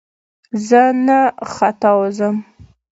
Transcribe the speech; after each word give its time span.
زه 0.67 0.81
نه 1.05 1.19
ختاوزم! 1.53 2.35